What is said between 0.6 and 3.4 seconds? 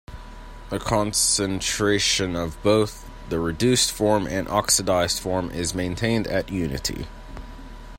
The concentration of both the